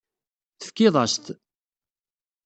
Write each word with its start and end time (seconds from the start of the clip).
Tefkiḍ-as-t. 0.59 1.25